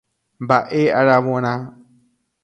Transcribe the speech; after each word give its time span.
Mba'e 0.43 0.81
aravorã. 0.99 1.53